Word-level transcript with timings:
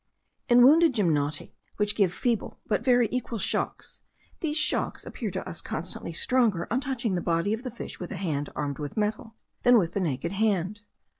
In 0.49 0.63
wounded 0.63 0.95
gymnoti, 0.95 1.53
which 1.77 1.93
give 1.93 2.11
feeble 2.11 2.59
but 2.65 2.83
very 2.83 3.07
equal 3.11 3.37
shocks, 3.37 4.01
these 4.39 4.57
shocks 4.57 5.05
appeared 5.05 5.33
to 5.33 5.47
us 5.47 5.61
constantly 5.61 6.11
stronger 6.11 6.67
on 6.73 6.81
touching 6.81 7.13
the 7.13 7.21
body 7.21 7.53
of 7.53 7.61
the 7.61 7.69
fish 7.69 7.99
with 7.99 8.11
a 8.11 8.15
hand 8.17 8.49
armed 8.55 8.79
with 8.79 8.97
metal, 8.97 9.35
than 9.61 9.77
with 9.77 9.93
the 9.93 9.99
naked 9.99 10.31
hand. 10.31 10.81